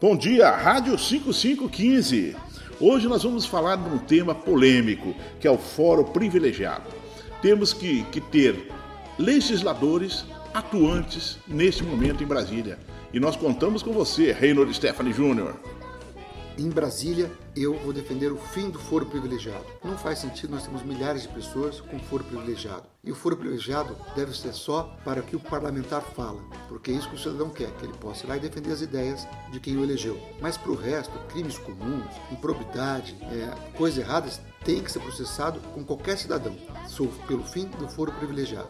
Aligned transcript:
Bom 0.00 0.16
dia, 0.16 0.50
Rádio 0.50 0.98
5515. 0.98 2.34
Hoje 2.80 3.06
nós 3.06 3.22
vamos 3.22 3.44
falar 3.44 3.76
de 3.76 3.86
um 3.94 3.98
tema 3.98 4.34
polêmico, 4.34 5.14
que 5.38 5.46
é 5.46 5.50
o 5.50 5.58
fórum 5.58 6.04
privilegiado. 6.04 6.88
Temos 7.42 7.74
que, 7.74 8.02
que 8.04 8.18
ter 8.18 8.72
legisladores 9.18 10.24
atuantes 10.54 11.38
neste 11.46 11.84
momento 11.84 12.24
em 12.24 12.26
Brasília. 12.26 12.78
E 13.12 13.20
nós 13.20 13.36
contamos 13.36 13.82
com 13.82 13.92
você, 13.92 14.32
Reynold 14.32 14.72
Stephanie 14.72 15.12
Júnior. 15.12 15.60
Em 16.60 16.68
Brasília, 16.68 17.32
eu 17.56 17.72
vou 17.78 17.90
defender 17.90 18.30
o 18.30 18.36
fim 18.36 18.68
do 18.68 18.78
foro 18.78 19.06
privilegiado. 19.06 19.64
Não 19.82 19.96
faz 19.96 20.18
sentido 20.18 20.50
nós 20.50 20.64
temos 20.64 20.82
milhares 20.82 21.22
de 21.22 21.28
pessoas 21.28 21.80
com 21.80 21.98
foro 21.98 22.22
privilegiado. 22.22 22.82
E 23.02 23.10
o 23.10 23.14
foro 23.14 23.34
privilegiado 23.34 23.96
deve 24.14 24.36
ser 24.36 24.52
só 24.52 24.94
para 25.02 25.20
o 25.20 25.22
que 25.22 25.34
o 25.34 25.40
parlamentar 25.40 26.02
fala, 26.02 26.38
porque 26.68 26.90
é 26.90 26.94
isso 26.94 27.08
que 27.08 27.14
o 27.14 27.18
cidadão 27.18 27.48
quer, 27.48 27.70
que 27.78 27.86
ele 27.86 27.96
possa 27.96 28.26
ir 28.26 28.28
lá 28.28 28.36
e 28.36 28.40
defender 28.40 28.72
as 28.72 28.82
ideias 28.82 29.26
de 29.50 29.58
quem 29.58 29.78
o 29.78 29.82
elegeu. 29.82 30.20
Mas 30.38 30.58
para 30.58 30.70
o 30.70 30.76
resto, 30.76 31.18
crimes 31.30 31.56
comuns, 31.56 32.14
improbidade, 32.30 33.16
é, 33.22 33.72
coisas 33.74 33.98
erradas, 33.98 34.38
tem 34.62 34.82
que 34.82 34.92
ser 34.92 35.00
processado 35.00 35.60
com 35.72 35.82
qualquer 35.82 36.18
cidadão. 36.18 36.54
Sou 36.86 37.06
pelo 37.26 37.42
fim 37.42 37.68
do 37.68 37.88
foro 37.88 38.12
privilegiado. 38.12 38.68